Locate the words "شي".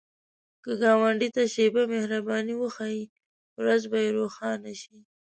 4.81-4.97